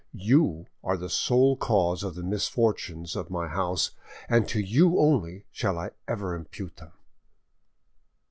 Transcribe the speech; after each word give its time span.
You 0.17 0.65
are 0.83 0.97
the 0.97 1.11
sole 1.11 1.55
cause 1.55 2.01
of 2.01 2.15
the 2.15 2.23
misfortunes 2.23 3.15
of 3.15 3.29
my 3.29 3.47
house, 3.47 3.91
and 4.27 4.47
to 4.47 4.59
you 4.59 4.99
only 4.99 5.45
shall 5.51 5.77
I 5.77 5.91
ever 6.07 6.33
impute 6.33 6.77
them." 6.77 6.93